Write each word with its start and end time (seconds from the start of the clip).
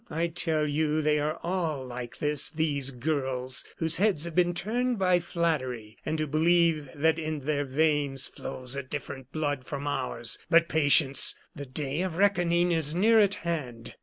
I 0.09 0.29
tell 0.29 0.67
you 0.67 1.03
they 1.03 1.19
are 1.19 1.37
all 1.43 1.85
like 1.85 2.17
this 2.17 2.49
these 2.49 2.89
girls, 2.89 3.63
whose 3.77 3.97
heads 3.97 4.25
have 4.25 4.33
been 4.33 4.55
turned 4.55 4.97
by 4.97 5.19
flattery, 5.19 5.95
and 6.03 6.19
who 6.19 6.25
believe 6.25 6.89
that 6.95 7.19
in 7.19 7.41
their 7.41 7.65
veins 7.65 8.27
flows 8.27 8.75
a 8.75 8.81
different 8.81 9.31
blood 9.31 9.63
from 9.63 9.85
ours. 9.85 10.39
But 10.49 10.67
patience! 10.69 11.35
The 11.55 11.67
day 11.67 12.01
of 12.01 12.17
reckoning 12.17 12.71
is 12.71 12.95
near 12.95 13.19
at 13.19 13.35
hand!" 13.45 13.93